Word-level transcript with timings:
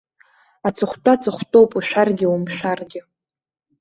Аҵыхәтәа 0.67 1.13
ҵыхәтәоуп, 1.21 1.71
ушәаргьы 1.77 2.27
умшәаргьы. 2.33 3.01